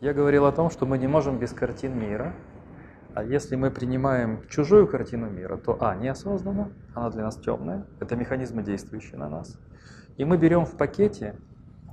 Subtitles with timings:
[0.00, 2.32] Я говорил о том, что мы не можем без картин мира,
[3.14, 8.14] а если мы принимаем чужую картину мира, то А, неосознанно, она для нас темная, это
[8.14, 9.58] механизмы, действующие на нас.
[10.16, 11.36] И мы берем в пакете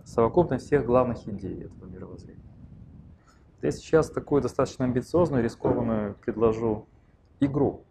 [0.03, 2.43] совокупность всех главных идей этого мировоззрения.
[3.63, 6.85] Я сейчас такую достаточно амбициозную, рискованную предложу
[7.39, 7.85] игру.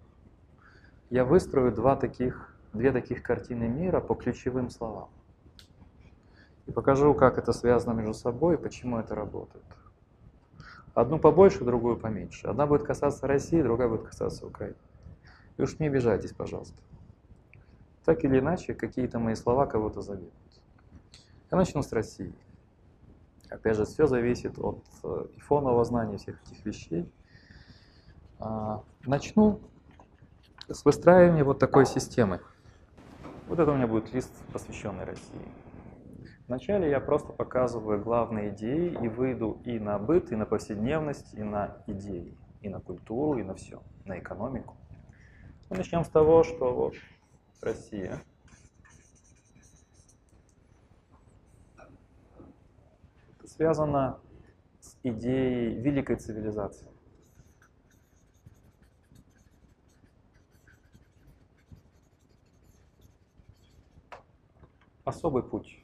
[1.11, 5.09] Я выстрою два таких, две таких картины мира по ключевым словам.
[6.67, 9.65] И покажу, как это связано между собой и почему это работает.
[10.95, 12.47] Одну побольше, другую поменьше.
[12.47, 14.77] Одна будет касаться России, другая будет касаться Украины.
[15.57, 16.80] И уж не обижайтесь, пожалуйста.
[18.05, 20.33] Так или иначе, какие-то мои слова кого-то заденут.
[21.51, 22.33] Я начну с России.
[23.51, 27.09] Опять же, все зависит от э, фонового знания всех этих вещей.
[28.38, 29.61] А, начну
[30.69, 32.41] с выстраивания вот такой системы.
[33.49, 35.49] Вот это у меня будет лист, посвященный России.
[36.47, 41.43] Вначале я просто показываю главные идеи и выйду и на быт, и на повседневность, и
[41.43, 44.77] на идеи, и на культуру, и на все, на экономику.
[45.71, 46.95] Мы начнем с того, что вот
[47.63, 48.23] Россия.
[53.38, 54.21] Это связано
[54.80, 56.88] с идеей великой цивилизации.
[65.06, 65.84] Особый путь.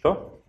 [0.00, 0.40] Что?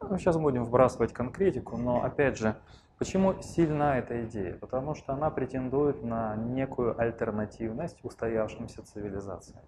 [0.00, 2.54] Ну, сейчас будем вбрасывать конкретику, но опять же,
[2.96, 4.54] почему сильна эта идея?
[4.54, 9.64] Потому что она претендует на некую альтернативность устоявшимся цивилизациям.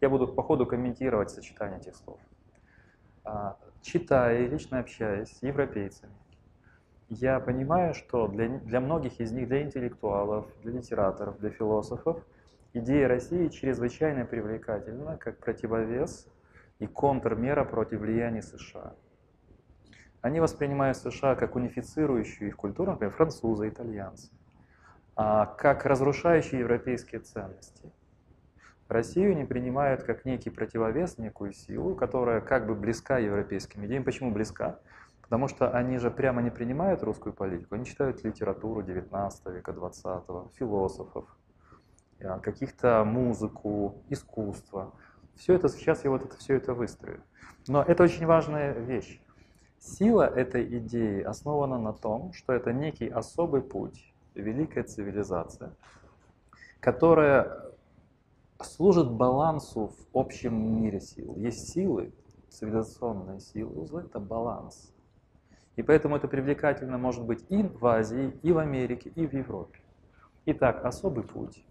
[0.00, 2.18] Я буду по ходу комментировать сочетание этих слов.
[3.24, 6.14] А, читая и лично общаясь с европейцами,
[7.10, 12.24] я понимаю, что для, для многих из них, для интеллектуалов, для литераторов, для философов,
[12.72, 16.26] идея России чрезвычайно привлекательна как противовес
[16.80, 18.94] и контрмера против влияния США.
[20.22, 24.32] Они воспринимают США как унифицирующую их культуру, например, французы, итальянцы,
[25.14, 27.92] а как разрушающие европейские ценности.
[28.88, 34.02] Россию не принимают как некий противовес, некую силу, которая как бы близка европейским идеям.
[34.02, 34.80] Почему близка?
[35.22, 40.50] Потому что они же прямо не принимают русскую политику, они читают литературу 19 века, 20
[40.58, 41.24] философов,
[42.20, 44.92] а, каких-то музыку, искусство.
[45.40, 47.22] Все это сейчас я вот это все это выстрою.
[47.66, 49.22] Но это очень важная вещь.
[49.78, 55.74] Сила этой идеи основана на том, что это некий особый путь, великая цивилизация,
[56.78, 57.72] которая
[58.62, 61.34] служит балансу в общем мире сил.
[61.36, 62.12] Есть силы,
[62.50, 64.92] цивилизационные силы, узлы– это баланс.
[65.76, 69.78] И поэтому это привлекательно может быть и в Азии, и в Америке, и в Европе.
[70.44, 71.64] Итак, особый путь.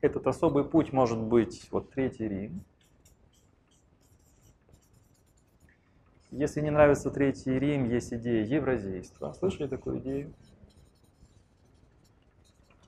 [0.00, 2.64] Этот особый путь может быть вот Третий Рим.
[6.30, 9.32] Если не нравится Третий Рим, есть идея евразийства.
[9.32, 10.32] Слышали такую идею?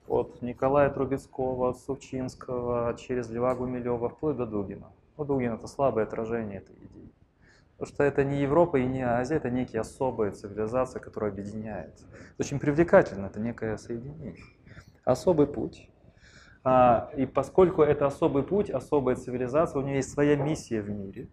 [0.07, 4.91] От Николая Трубецкого, от Сувчинского, через Льва Гумилева, вплоть до Дугина.
[5.19, 7.13] Ну, Дугин– это слабое отражение этой идеи.
[7.77, 11.95] Потому что это не Европа и не Азия, это некие особые цивилизации, которые объединяют.
[12.39, 14.45] Очень привлекательно, это некое соединение.
[15.05, 15.89] Особый путь.
[16.65, 21.29] А, и поскольку это особый путь, особая цивилизация, у нее есть своя миссия в мире.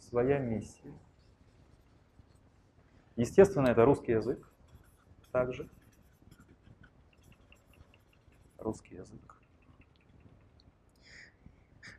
[0.00, 0.92] Своя миссия.
[3.16, 4.46] Естественно, это русский язык
[5.32, 5.68] также.
[8.58, 9.36] Русский язык.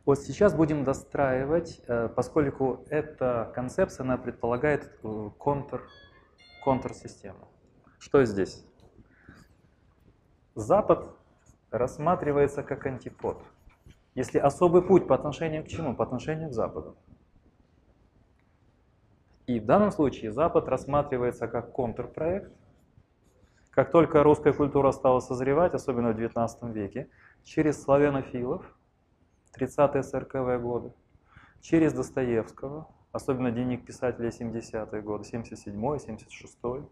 [0.04, 5.82] Вот сейчас будем достраивать, э, поскольку эта концепция, она предполагает э, контур,
[6.62, 7.48] контур-систему.
[7.98, 8.64] Что здесь?
[10.54, 11.10] Запад
[11.70, 13.42] рассматривается как антипод.
[14.14, 15.94] Если особый путь по отношению к чему?
[15.94, 16.96] По отношению к Западу.
[19.46, 22.50] И в данном случае Запад рассматривается как контрпроект.
[23.70, 27.10] Как только русская культура стала созревать, особенно в XIX веке,
[27.44, 28.64] через славянофилов,
[29.56, 30.92] 30-е 40-е годы,
[31.60, 36.88] через Достоевского, особенно дневник писателя 70-е годы, 77-й, 76-й,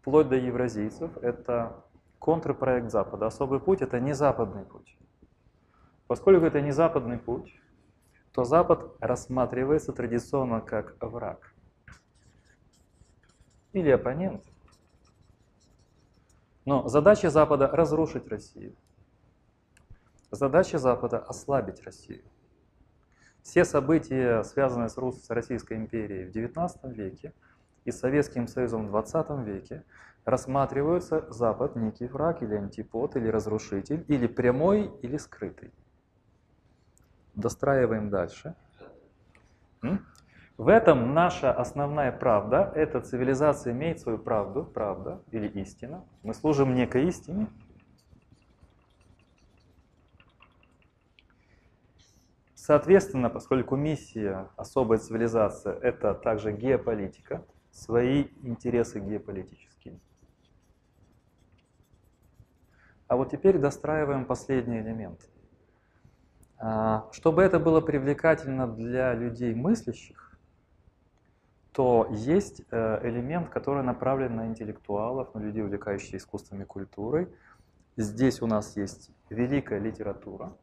[0.00, 1.84] вплоть до евразийцев, это
[2.20, 3.26] контрпроект Запада.
[3.26, 4.96] Особый путь– это не западный путь.
[6.06, 7.52] Поскольку это не западный путь,
[8.32, 11.52] то Запад рассматривается традиционно как враг
[13.72, 14.44] или оппонент.
[16.64, 18.74] Но задача Запада– разрушить Россию.
[20.30, 22.22] Задача Запада– ослабить Россию.
[23.42, 27.32] Все события, связанные с, Российской империей в XIX веке,
[27.84, 29.84] и Советским Союзом в 20 веке
[30.24, 35.72] рассматриваются Запад некий враг или антипод, или разрушитель, или прямой, или скрытый.
[37.34, 38.54] Достраиваем дальше.
[40.56, 42.70] В этом наша основная правда.
[42.74, 46.04] Эта цивилизация имеет свою правду, правда или истина.
[46.22, 47.46] Мы служим некой истине.
[52.54, 59.69] Соответственно, поскольку миссия особой цивилизации– это также геополитика, свои интересы геополитические.
[63.10, 65.28] А вот теперь достраиваем последний элемент.
[66.58, 70.38] А, чтобы это было привлекательно для людей мыслящих,
[71.72, 77.26] то есть э, элемент, который направлен на интеллектуалов, на людей, увлекающихся искусством и культурой.
[77.96, 80.56] Здесь у нас есть великая литература.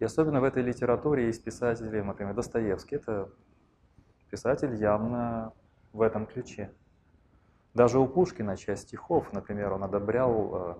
[0.00, 2.96] И особенно в этой литературе есть писатели, например, Достоевский.
[2.96, 3.30] Это
[4.30, 5.52] писатель явно
[5.92, 6.72] в этом ключе.
[7.74, 10.74] Даже у Пушкина часть стихов, например, он одобрял э,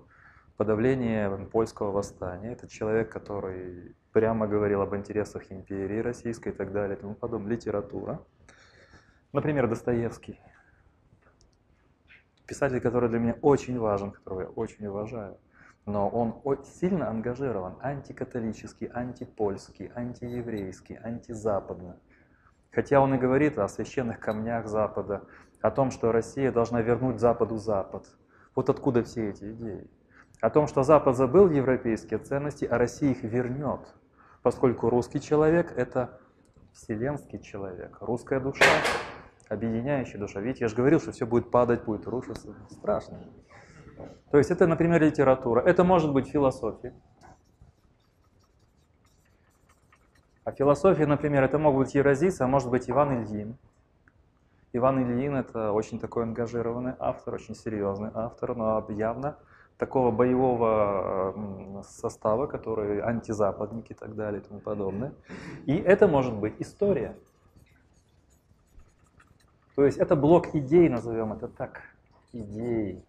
[0.57, 2.51] подавление польского восстания.
[2.51, 7.51] Это человек, который прямо говорил об интересах империи российской и так далее и тому подобное.
[7.53, 8.21] Литература.
[9.31, 10.39] Например, Достоевский.
[12.45, 15.37] Писатель, который для меня очень важен, которого я очень уважаю.
[15.85, 21.95] Но он сильно ангажирован антикатолический, антипольский, антиеврейский, антизападный.
[22.71, 25.23] Хотя он и говорит о священных камнях Запада,
[25.61, 28.05] о том, что Россия должна вернуть Западу Запад.
[28.55, 29.89] Вот откуда все эти идеи.
[30.41, 33.81] О том, что Запад забыл европейские ценности, а Россия их вернет
[34.41, 36.19] поскольку русский человек– это
[36.73, 38.65] вселенский человек, русская душа,
[39.49, 40.39] объединяющая душа.
[40.39, 42.55] Видите, я же говорил, что все будет падать, будет рушиться.
[42.69, 43.19] Страшно.
[44.31, 45.61] То есть это, например, литература.
[45.61, 46.93] Это может быть философия.
[50.43, 53.57] А философия, например, это могут быть Евразийцы, а может быть Иван Ильин.
[54.73, 59.37] Иван Ильин– это очень такой ангажированный автор, очень серьезный автор, но явно
[59.77, 65.13] такого боевого состава, которые антизападники и так далее и тому подобное.
[65.65, 67.17] И это может быть история.
[69.75, 71.81] То есть это блок идей, назовем это так,
[72.31, 73.03] идеи.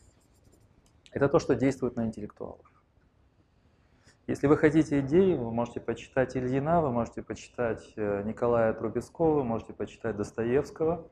[1.12, 2.66] Это то, что действует на интеллектуалов.
[4.26, 9.44] Если вы хотите идеи, вы можете почитать Ильина, вы можете почитать э, Николая Трубецкого, вы
[9.44, 11.06] можете почитать Достоевского,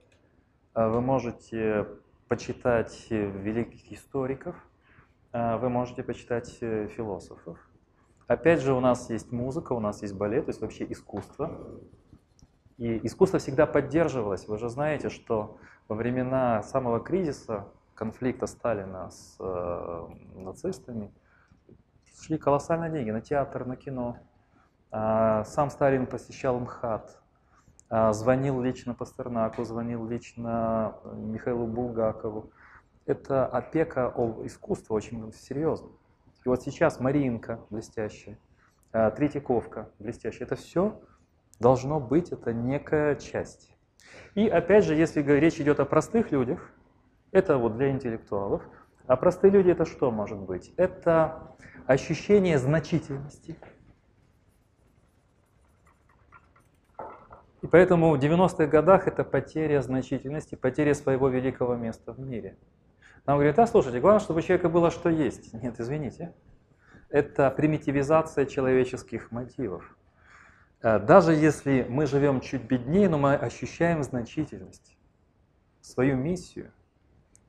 [0.74, 1.86] вы можете
[2.28, 4.56] почитать э, великих историков–
[5.32, 7.56] а, вы можете почитать э, философов.
[8.26, 11.80] Опять же, у нас есть музыка, у нас есть балет, то есть вообще искусство.
[12.78, 14.48] И искусство всегда поддерживалось.
[14.48, 15.58] Вы же знаете, что
[15.88, 21.12] во времена самого кризиса, конфликта Сталина с э, нацистами,
[22.20, 24.16] шли колоссальные деньги на театр, на кино.
[24.90, 27.22] А, сам Сталин посещал МХАТ,
[28.12, 32.50] звонил лично Пастернаку, звонил лично э, Михаилу Булгакову
[33.10, 35.88] это опека о искусстве очень серьезно.
[36.44, 38.38] И вот сейчас Маринка блестящая,
[38.92, 41.00] а, Третьяковка блестящая, это все
[41.58, 43.74] должно быть, это некая часть.
[44.34, 46.70] И опять же, если речь идет о простых людях,
[47.32, 48.62] это вот для интеллектуалов,
[49.06, 50.72] а простые люди это что может быть?
[50.76, 51.56] Это
[51.86, 53.56] ощущение значительности.
[57.62, 62.56] И поэтому в 90-х годах это потеря значительности, потеря своего великого места в мире.
[63.26, 65.52] Нам говорят, а слушайте, главное, чтобы у человека было что есть.
[65.52, 66.32] Нет, извините.
[67.10, 69.96] Это примитивизация человеческих мотивов.
[70.80, 74.96] Э, даже если мы живем чуть беднее, но мы ощущаем значительность,
[75.80, 76.72] свою миссию,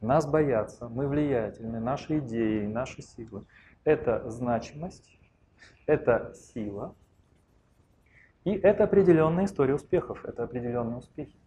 [0.02, 3.46] нас боятся, мы влиятельны, наши идеи, наши силы.
[3.84, 5.18] Это значимость,
[5.86, 6.96] это сила,
[8.44, 11.38] и это определенная история успехов, это определенные успехи.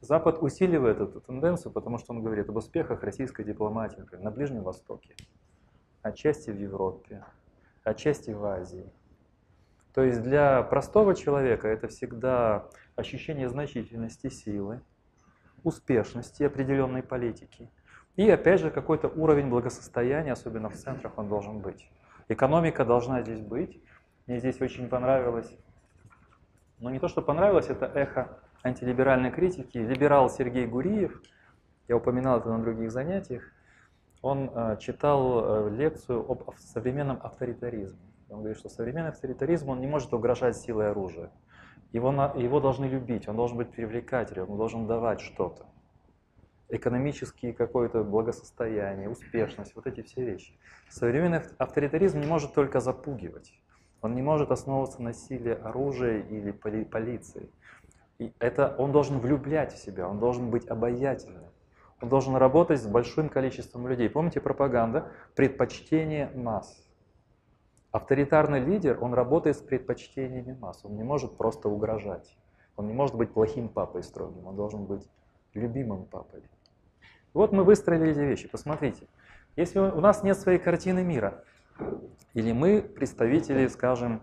[0.00, 4.62] Запад усиливает эту тенденцию, потому что он говорит об успехах российской дипломатии например, на Ближнем
[4.62, 5.14] Востоке,
[6.02, 7.24] отчасти в Европе,
[7.84, 8.90] отчасти в Азии.
[9.92, 14.80] То есть для простого человека это всегда ощущение значительности силы,
[15.64, 17.70] успешности определенной политики.
[18.16, 21.90] И опять же какой-то уровень благосостояния, особенно в центрах, он должен быть.
[22.28, 23.82] Экономика должна здесь быть.
[24.30, 25.52] Мне здесь очень понравилось,
[26.78, 31.20] но не то, что понравилось, это эхо антилиберальной критики, либерал Сергей Гуриев,
[31.88, 33.42] я упоминал это на других занятиях,
[34.22, 37.98] он э, читал э, лекцию об современном авторитаризме.
[38.28, 41.32] Он говорит, что современный авторитаризм он не может угрожать силой оружия.
[41.90, 45.66] Его, его должны любить, он должен быть привлекательным, он должен давать что-то.
[46.68, 50.56] Экономические какое-то благосостояние, успешность, вот эти все вещи.
[50.88, 53.52] Современный авторитаризм не может только запугивать.
[54.02, 57.50] Он не может основываться на силе оружия или поли полиции.
[58.18, 61.44] И это он должен влюблять в себя, он должен быть обаятельным.
[62.00, 64.08] Он должен работать с большим количеством людей.
[64.08, 65.12] Помните пропаганда?
[65.34, 66.86] Предпочтение масс.
[67.92, 70.80] Авторитарный лидер, он работает с предпочтениями масс.
[70.84, 72.36] Он не может просто угрожать.
[72.76, 74.46] Он не может быть плохим папой строгим.
[74.46, 75.06] Он должен быть
[75.52, 76.42] любимым папой.
[77.34, 78.48] Вот мы выстроили эти вещи.
[78.48, 79.06] Посмотрите.
[79.56, 81.44] Если у нас нет своей картины мира,
[82.34, 84.22] или мы представители, скажем,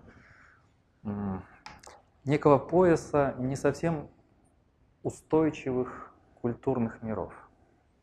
[2.23, 4.09] некого пояса не совсем
[5.03, 7.33] устойчивых культурных миров,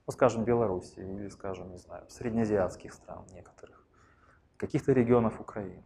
[0.06, 3.84] ну, скажем, Беларуси или, скажем, не знаю, среднеазиатских стран некоторых,
[4.56, 5.82] каких-то регионов Украины.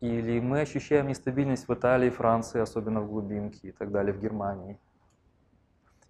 [0.00, 4.78] Или мы ощущаем нестабильность в Италии, Франции, особенно в глубинке и так далее, в Германии.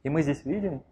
[0.02, 0.82] И мы здесь видим,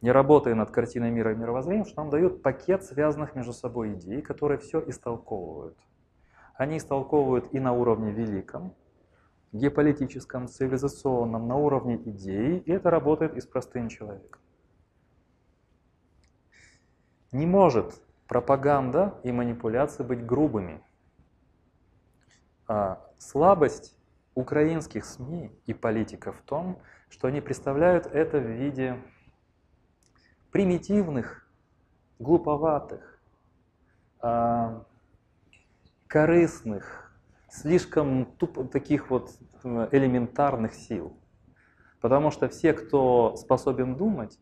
[0.00, 4.22] не работая над картиной мира и мировоззрением, что нам дают пакет связанных между собой идей,
[4.22, 5.76] которые все истолковывают.
[6.54, 8.74] Они истолковывают и на уровне великом,
[9.52, 14.40] геополитическом, цивилизационном, на уровне идей, и это работает и с простым человеком.
[17.32, 20.82] Не может пропаганда и манипуляции быть грубыми.
[22.66, 23.96] А слабость
[24.34, 26.78] украинских СМИ и политиков в том,
[27.08, 28.98] что они представляют это в виде
[30.50, 31.46] примитивных,
[32.18, 33.20] глуповатых,
[34.20, 34.84] а,
[36.06, 37.12] корыстных,
[37.50, 39.30] слишком тупо, таких вот
[39.64, 41.16] э, элементарных сил.
[42.00, 44.38] Потому что все, кто способен думать,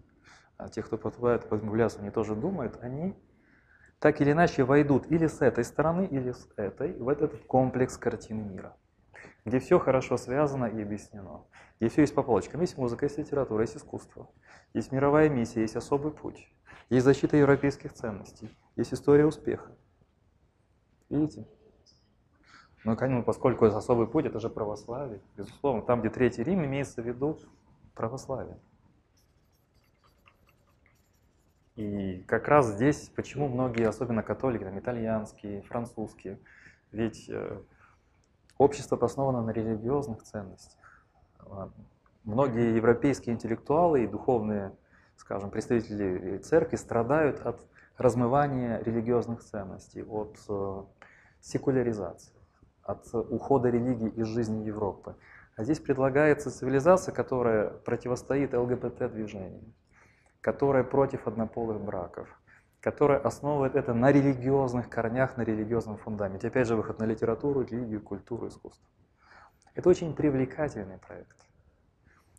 [0.57, 1.63] а те, кто подвигает под
[1.99, 3.15] они тоже думают, они
[3.99, 8.43] так или иначе войдут или с этой стороны, или с этой, в этот комплекс картины
[8.43, 8.77] мира,
[9.47, 11.47] где все хорошо связано и объяснено,
[11.79, 12.61] где все есть по полочкам.
[12.61, 14.29] Есть музыка, есть литература, есть искусство,
[14.75, 16.53] есть мировая миссия, есть особый путь,
[16.91, 19.71] есть защита европейских ценностей, есть история успеха.
[21.09, 21.47] Видите?
[22.83, 25.83] Ну, конечно, поскольку особый путь, это же православие, безусловно.
[25.83, 27.39] Там, где Третий Рим, имеется в виду
[27.95, 28.59] православие.
[31.77, 36.41] И как раз здесь, почему многие, особенно католики, там, итальянские, французские,
[36.91, 37.61] ведь э,
[38.59, 40.79] общество основано на религиозных ценностях.
[42.25, 44.73] Многие европейские интеллектуалы и духовные,
[45.17, 47.67] скажем, представители церкви страдают от
[47.99, 50.83] размывания религиозных ценностей, от э,
[51.41, 52.35] секуляризации,
[52.83, 55.15] от ухода религии из жизни Европы.
[55.57, 59.73] А здесь предлагается цивилизация, которая противостоит ЛГБТ-движению
[60.47, 62.29] которая против однополых браков,
[62.87, 66.47] которая основывает это на религиозных корнях, на религиозном фундаменте.
[66.47, 68.89] Опять же, выход на литературу, религию, культуру, искусство.
[69.75, 71.37] Это очень привлекательный проект.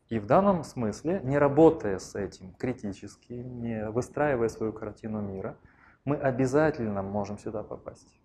[0.07, 5.57] И в данном смысле, не работая с этим критически, не выстраивая свою картину мира,
[6.05, 8.17] мы обязательно можем сюда попасть.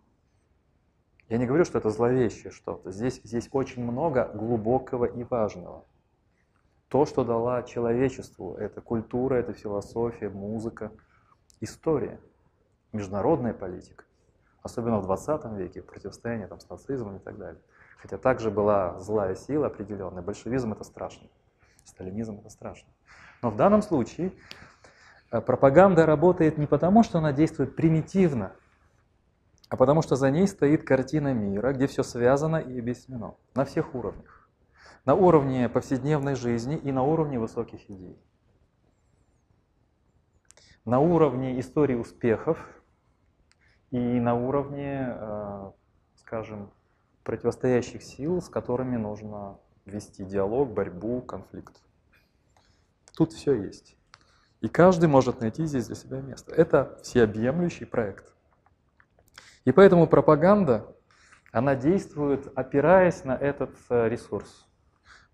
[1.29, 2.93] Я не говорю, что это зловещее что-то.
[2.93, 5.85] Здесь, здесь очень много глубокого и важного
[6.87, 8.55] то, что дала человечеству.
[8.55, 10.93] Это культура, это философия, музыка,
[11.62, 12.21] история,
[12.92, 14.04] международная политика.
[14.62, 17.61] Особенно в 20 веке, противостояние там, с нацизмом и так далее.
[17.99, 20.23] Хотя также была злая сила определенная.
[20.23, 21.28] Большевизм это страшно,
[21.85, 22.88] сталинизм это страшно.
[23.42, 24.33] Но в данном случае
[25.31, 28.52] э, пропаганда работает не потому, что она действует примитивно,
[29.69, 33.95] а потому что за ней стоит картина мира, где все связано и объяснено на всех
[33.95, 34.42] уровнях
[35.04, 38.16] на уровне повседневной жизни и на уровне высоких идей.
[40.84, 42.58] На уровне истории успехов
[43.92, 45.70] и на уровне, э,
[46.16, 46.72] скажем,
[47.22, 51.80] противостоящих сил, с которыми нужно вести диалог, борьбу, конфликт.
[53.16, 53.96] Тут все есть.
[54.60, 56.52] И каждый может найти здесь для себя место.
[56.52, 58.32] Это всеобъемлющий проект.
[59.64, 60.96] И поэтому пропаганда,
[61.52, 64.66] она действует, опираясь на этот э, ресурс.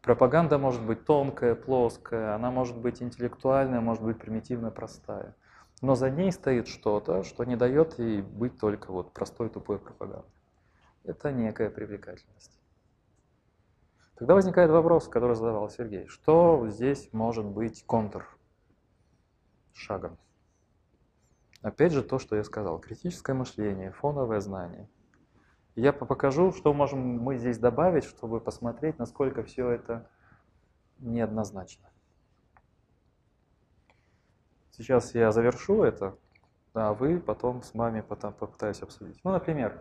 [0.03, 5.35] Пропаганда может быть тонкая, плоская, она может быть интеллектуальная, может быть примитивно простая.
[5.83, 10.31] Но за ней стоит что-то, что не дает ей быть только вот простой тупой пропагандой.
[11.05, 12.61] Это некая привлекательность.
[14.17, 16.07] Тогда возникает вопрос, который задавал Сергей.
[16.09, 18.27] Что здесь может быть контр
[19.73, 20.17] шагом?
[21.63, 22.79] Опять же то, что я сказал.
[22.79, 24.89] Критическое мышление, фоновое знание–
[25.81, 30.11] я покажу, что можем мы здесь добавить, чтобы посмотреть, насколько все это
[30.99, 31.89] неоднозначно.
[34.73, 36.17] Сейчас я завершу это,
[36.75, 39.21] а вы потом с вами потом попытаюсь обсудить.
[39.25, 39.81] Ну, например,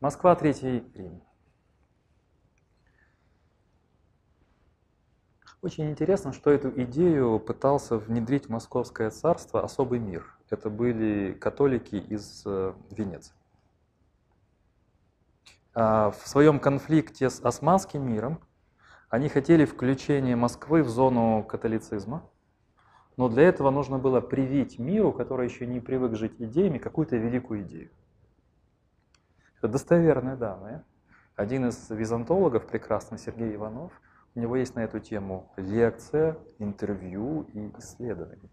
[0.00, 1.22] Москва, Третий Рим.
[5.62, 10.26] Очень интересно, что эту идею пытался внедрить в Московское царство особый мир.
[10.48, 13.34] Это были католики из э, Венеции.
[15.72, 18.40] А, в своем конфликте с османским миром
[19.08, 22.28] они хотели включения Москвы в зону католицизма,
[23.16, 27.62] но для этого нужно было привить миру, который еще не привык жить идеями, какую-то великую
[27.62, 27.90] идею.
[29.58, 30.84] Это достоверные данные.
[31.36, 33.92] Один из византологов, прекрасный Сергей Иванов,
[34.34, 38.48] у него есть на эту тему лекция, интервью и исследования.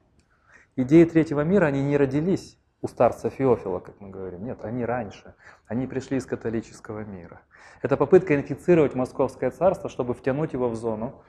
[0.75, 4.43] Идеи третьего мира, они не родились у старца Феофила, как мы говорим.
[4.43, 5.35] Нет, они раньше.
[5.65, 7.41] Они пришли из католического мира.
[7.81, 11.23] Это попытка инфицировать Московское царство, чтобы втянуть его в зону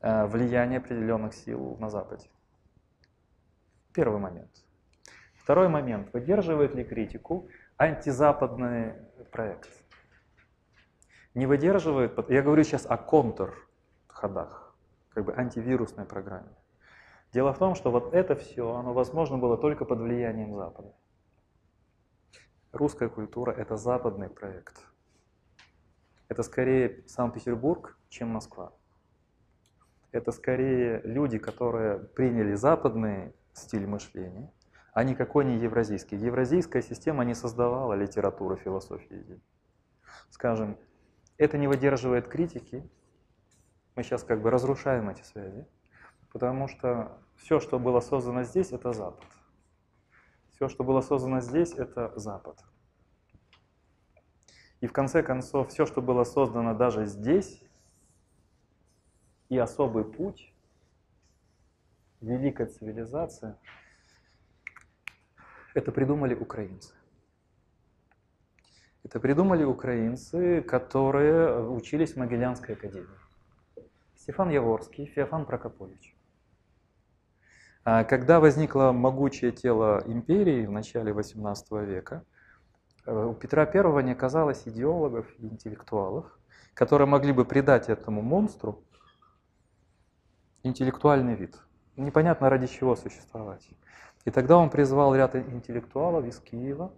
[0.00, 2.28] э, влияния определенных сил на Западе.
[3.92, 4.50] Первый момент.
[5.34, 6.12] Второй момент.
[6.12, 8.94] Выдерживает ли критику антизападный
[9.32, 9.68] проект?
[11.34, 14.76] Не выдерживает, я говорю сейчас о контрходах,
[15.10, 16.50] как бы антивирусной программе.
[17.32, 20.94] Дело в том, что вот это все, оно возможно было только под влиянием Запада.
[22.72, 24.86] Русская культура– это западный проект.
[26.28, 28.72] Это скорее Санкт-Петербург, чем Москва.
[30.10, 34.52] Это скорее люди, которые приняли западный стиль мышления,
[34.92, 36.16] а никакой не евразийский.
[36.16, 39.40] Евразийская система не создавала литературу, философии
[40.28, 40.78] Скажем,
[41.38, 42.88] это не выдерживает критики.
[43.94, 45.66] Мы сейчас как бы разрушаем эти связи.
[46.32, 49.28] Потому что все, что было создано здесь, это Запад.
[50.52, 52.58] Все, что было создано здесь, это Запад.
[54.80, 57.62] И в конце концов, все, что было создано даже здесь,
[59.48, 60.52] и особый путь,
[62.20, 63.58] великая цивилизация,
[65.74, 66.94] это придумали украинцы.
[69.04, 73.18] Это придумали украинцы, которые учились в Могилянской академии.
[74.16, 76.11] Стефан Яворский, Феофан Прокопович.
[77.84, 82.24] А когда возникло могучее тело империи в начале XVIII века,
[83.06, 86.38] э, у Петра I не оказалось идеологов и интеллектуалов,
[86.74, 88.84] которые могли бы придать этому монстру
[90.62, 91.58] интеллектуальный вид.
[91.96, 93.68] Непонятно ради чего существовать.
[94.24, 96.94] И тогда он призвал ряд интеллектуалов из Киева,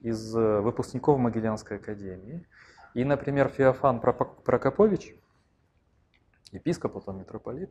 [0.00, 2.48] из э, выпускников Могилянской академии.
[2.94, 5.14] И, например, Феофан Прокопович,
[6.50, 7.70] епископ, потом митрополит,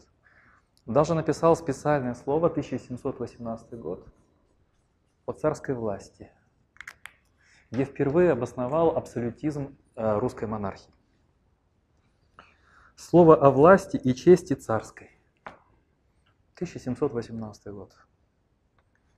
[0.85, 4.05] даже написал специальное слово, 1718 год,
[5.25, 6.29] о царской власти,
[7.71, 10.91] где впервые обосновал абсолютизм э, русской монархии.
[12.95, 15.09] Слово о власти и чести царской.
[16.55, 17.95] 1718 год.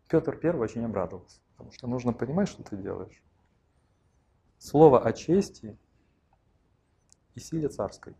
[0.07, 3.23] Петр I очень обрадовался, потому что нужно понимать, что ты делаешь.
[4.59, 5.77] Слово о чести
[7.33, 8.15] и силе царской.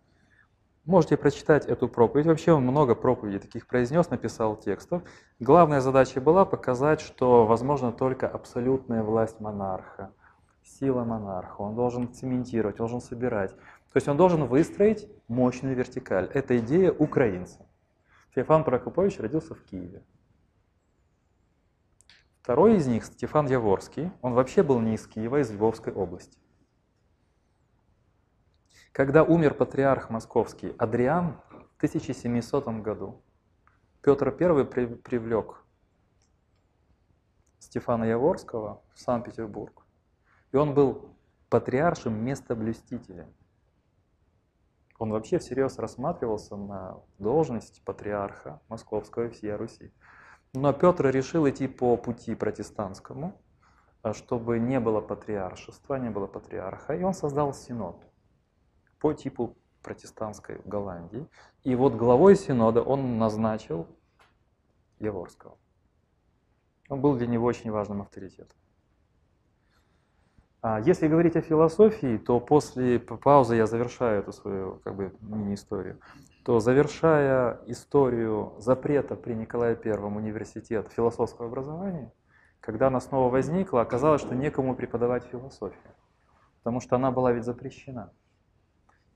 [0.86, 2.28] Можете прочитать эту проповедь.
[2.28, 5.02] Вообще он много проповедей таких произнес, написал текстов.
[5.39, 10.13] Главная задача была показать, что возможно только абсолютная власть монарха,
[10.63, 11.62] сила монарха.
[11.62, 13.56] Он должен цементировать, должен собирать.
[13.56, 16.30] То есть он должен выстроить мощную вертикаль.
[16.32, 17.65] Это идея украинца.
[18.36, 20.04] Феофан Прокопович родился в Киеве.
[22.43, 26.38] Второй из них, Стефан Яворский, он вообще был не из Киева, а из Львовской области.
[28.95, 33.21] Когда умер патриарх московский Адриан в 1700 году,
[34.01, 35.65] Петр I привлек
[37.60, 39.86] Стефана Яворского в Санкт-Петербург.
[40.53, 41.10] И он был
[41.49, 43.34] патриаршим местоблюстителем.
[44.97, 49.91] Он вообще всерьез рассматривался на должность патриарха Московского и всей Руси.
[50.53, 53.38] Но Петр решил идти по пути протестантскому,
[54.13, 58.01] чтобы не было патриаршества, не было патриарха, и он создал синод
[59.05, 61.27] по типу протестантской Голландии.
[61.63, 63.85] И вот главой синода он назначил
[64.97, 65.59] Яворского.
[66.89, 68.57] Он был для него очень важным авторитетом.
[70.63, 75.99] А если говорить о философии, то после паузы я завершаю эту свою как бы мини-историю,
[76.43, 82.11] то завершая историю запрета при Николае I университет философского образования,
[82.59, 85.93] когда она снова возникла, оказалось, что некому преподавать философию,
[86.63, 88.11] потому что она была ведь запрещена.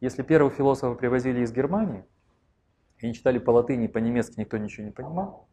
[0.02, 2.06] Если первых философов привозили из Германии,
[3.00, 5.50] и они читали по латыни, по-немецки никто ничего не понимал,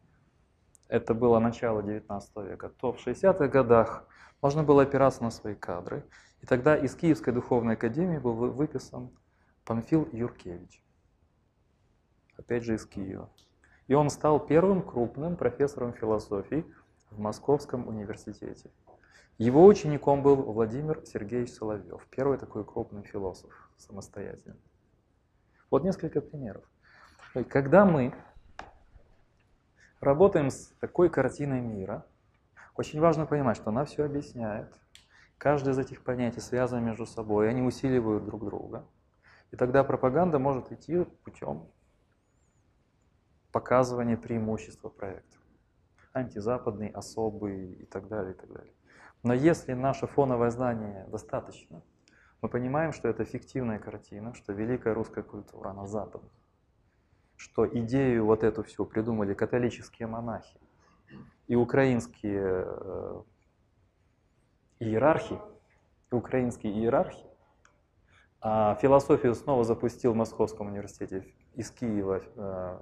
[0.87, 4.07] это было начало 19 века, то в 60-х годах
[4.41, 6.05] можно было опираться на свои кадры.
[6.41, 9.09] И тогда из Киевской духовной академии был выписан
[9.65, 10.81] Памфил Юркевич,
[12.37, 13.29] опять же из Киева.
[13.87, 16.65] И он стал первым крупным профессором философии
[17.09, 18.71] в Московском университете.
[19.37, 24.61] Его учеником был Владимир Сергеевич Соловьев, первый такой крупный философ самостоятельный.
[25.69, 26.63] Вот несколько примеров.
[27.49, 28.13] Когда мы
[29.99, 32.05] работаем с такой картиной мира,
[32.75, 34.73] очень важно понимать, что она все объясняет.
[35.37, 38.87] Каждое из этих понятий связано между собой, они усиливают друг друга.
[39.51, 41.69] И тогда пропаганда может идти путем
[43.51, 45.37] показывания преимущества проекта.
[46.13, 48.73] Антизападный, особый и так далее, и так далее.
[49.23, 51.81] Но если наше фоновое знание достаточно,
[52.41, 56.29] мы понимаем, что это фиктивная картина, что великая русская культура, она западная,
[57.35, 60.59] что идею вот эту всю придумали католические монахи
[61.47, 63.21] и украинские э,
[64.79, 65.39] иерархи,
[66.11, 67.25] и украинские иерархи,
[68.39, 72.81] а философию снова запустил в Московском университете из Киева э,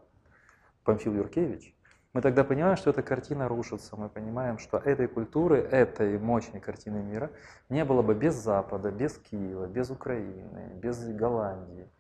[0.83, 1.75] Памфил Юркевич,
[2.15, 7.04] мы тогда понимаем, что эта картина рушится, мы понимаем, что этой культуры, этой мощной картины
[7.04, 7.30] мира
[7.67, 11.91] не было бы без Запада, без Киева, без Украины, без Голландии,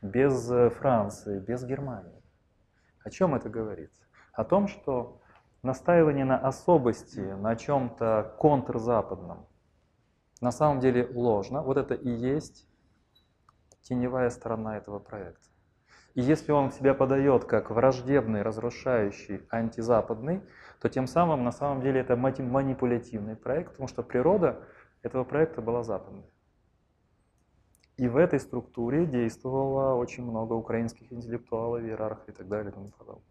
[0.00, 2.22] без э, Франции, без Германии.
[3.02, 3.90] О чем это говорит?
[4.32, 5.20] О том, что
[5.64, 9.44] настаивание на особости, на чем-то контрзападном,
[10.40, 11.62] на самом деле ложно.
[11.62, 12.68] Вот это и есть
[13.82, 15.48] теневая сторона этого проекта.
[16.14, 20.42] И если он себя подает как враждебный, разрушающий, антизападный,
[20.80, 24.64] то тем самым на самом деле это манипулятивный проект, потому что природа
[25.02, 26.24] этого проекта была западной.
[27.96, 32.88] И в этой структуре действовало очень много украинских интеллектуалов, иерархов и так далее и тому
[32.88, 33.24] подобное.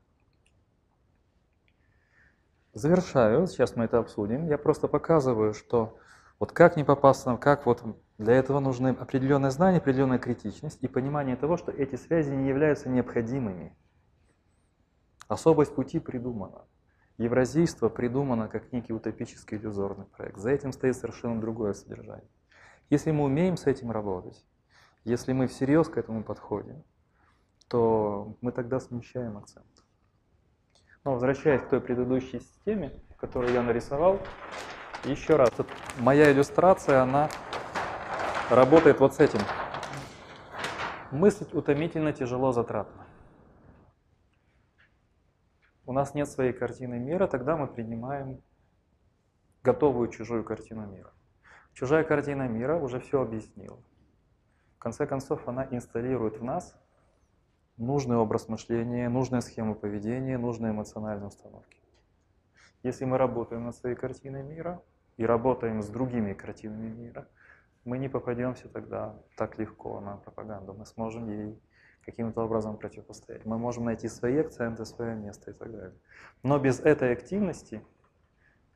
[2.73, 4.47] Завершаю, сейчас мы это обсудим.
[4.47, 5.97] Я просто показываю, что
[6.43, 7.81] вот как не попасться, как вот
[8.17, 12.89] для этого нужны определенные знания, определенная критичность и понимание того, что эти связи не являются
[12.89, 13.73] необходимыми.
[15.29, 16.65] Особость пути придумана.
[17.17, 20.37] Евразийство придумано как некий утопический иллюзорный проект.
[20.37, 22.29] За этим стоит совершенно другое содержание.
[22.89, 24.45] Если мы умеем с этим работать,
[25.05, 26.83] если мы всерьез к этому подходим,
[27.69, 29.65] то мы тогда смещаем акцент.
[31.05, 34.19] Но возвращаясь к той предыдущей системе, которую я нарисовал,
[35.05, 35.51] еще раз,
[35.97, 37.29] моя иллюстрация, она
[38.49, 39.39] работает вот с этим.
[41.11, 43.05] Мыслить утомительно, тяжело, затратно.
[45.85, 48.41] У нас нет своей картины мира, тогда мы принимаем
[49.61, 51.11] готовую чужую картину мира.
[51.73, 53.79] Чужая картина мира уже все объяснила.
[54.77, 56.75] В конце концов, она инсталирует в нас
[57.77, 61.77] нужный образ мышления, нужную схему поведения, нужные эмоциональные установки.
[62.83, 64.81] Если мы работаем над своей картиной мира
[65.17, 67.27] и работаем с другими картинами мира–
[67.85, 70.73] мы не попадемся тогда так легко на пропаганду.
[70.73, 71.59] Мы сможем ей
[72.05, 73.45] каким-то образом противостоять.
[73.45, 75.93] Мы можем найти свои акценты, свое место и так далее.
[76.43, 77.81] Но без этой активности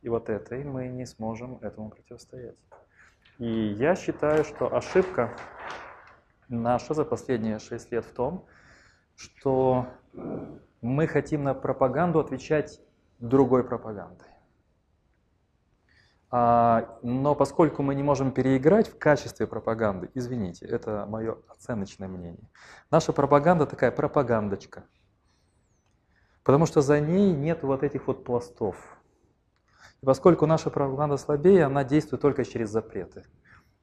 [0.01, 2.57] и вот этой мы не сможем этому противостоять.
[3.37, 5.35] И я считаю, что ошибка
[6.49, 8.45] наша за последние шесть лет в том,
[9.15, 9.87] что
[10.81, 12.81] мы хотим на пропаганду отвечать
[13.19, 14.26] другой пропагандой.
[16.29, 22.49] А, но поскольку мы не можем переиграть в качестве пропаганды, извините, это мое оценочное мнение,
[22.91, 24.83] наша пропаганда такая пропагандочка.
[26.43, 28.75] Потому что за ней нет вот этих вот пластов.
[30.01, 33.23] И поскольку наша пропаганда слабее, она действует только через запреты.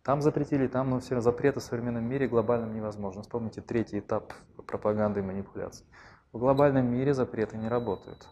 [0.02, 3.22] Там запретили, там, но все запреты в современном мире глобальном невозможно.
[3.22, 4.35] Вспомните третий этап
[4.66, 5.87] пропаганды и манипуляции.
[6.33, 8.28] В глобальном мире запреты не работают.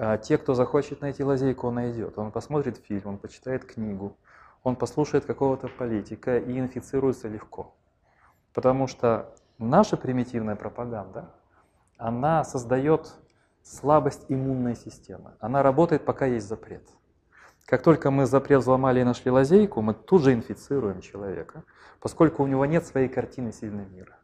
[0.00, 2.16] А те, кто захочет найти лазейку, он найдет.
[2.18, 4.16] Он посмотрит фильм, он почитает книгу,
[4.62, 7.74] он послушает какого-то политика и инфицируется легко.
[8.54, 11.34] Потому что наша примитивная пропаганда,
[11.96, 13.12] она создает
[13.64, 15.32] слабость иммунной системы.
[15.40, 16.88] Она работает, пока есть запрет.
[17.66, 21.64] Как только мы запрет взломали и нашли лазейку, мы тут же инфицируем человека,
[21.98, 24.16] поскольку у него нет своей картины сильного мира.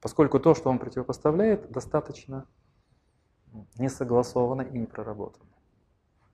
[0.00, 2.44] Поскольку то, что он противопоставляет, достаточно
[3.78, 5.50] не согласовано и не проработано.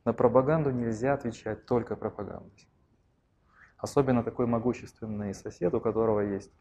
[0.05, 2.69] На пропаганду нельзя отвечать только пропагандой.
[3.77, 6.53] Особенно такой могущественный сосед, у которого есть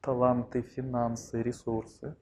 [0.00, 2.16] таланты, финансы, ресурсы,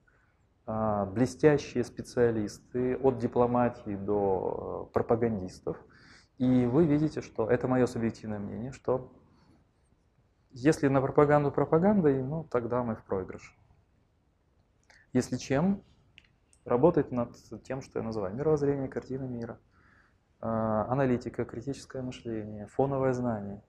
[0.65, 5.77] а, блестящие специалисты от дипломатии до э, пропагандистов.
[6.37, 9.11] И вы видите, что это мое субъективное мнение, что
[10.51, 13.53] если на пропаганду пропагандой, ну тогда мы в проигрыше.
[15.11, 15.83] Если чем,
[16.65, 19.59] работать над тем, что я называю мировоззрение, картина мира,
[20.39, 23.63] а, аналитика, критическое мышление, фоновое знание.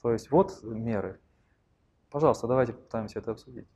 [0.00, 1.20] То есть вот меры.
[2.10, 3.68] Пожалуйста, давайте попытаемся это обсудить.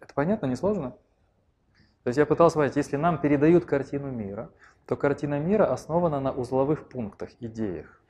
[0.00, 0.92] Это понятно, не сложно?
[2.04, 4.50] То есть я пытался сказать, если нам передают картину мира,
[4.86, 8.00] то картина мира основана на узловых пунктах, идеях.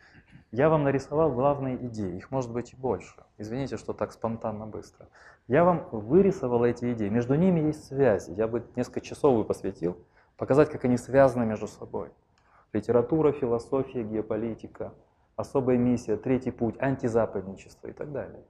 [0.50, 3.22] Я вам нарисовал главные идеи, их может быть и больше.
[3.36, 5.08] Извините, что так спонтанно быстро.
[5.46, 8.30] Я вам вырисовал эти идеи, между ними есть связи.
[8.32, 9.98] Я бы несколько часов бы посвятил,
[10.36, 12.10] показать, как они связаны между собой.
[12.72, 14.94] Литература, философия, геополитика,
[15.36, 18.42] особая миссия, третий путь, антизападничество и так далее.